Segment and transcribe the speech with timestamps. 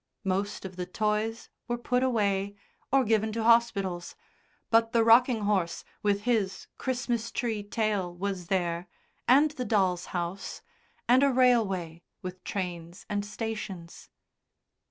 [0.23, 2.55] Most of the toys were put away
[2.91, 4.15] or given to hospitals,
[4.71, 8.87] but the rocking horse with his Christmas tree tail was there,
[9.27, 10.63] and the doll's house,
[11.07, 14.09] and a railway with trains and stations.